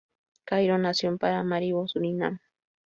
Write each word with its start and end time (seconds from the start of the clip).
Cairo 0.45 0.79
nació 0.79 1.09
en 1.09 1.19
Paramaribo, 1.19 1.87
Surinam. 1.87 2.39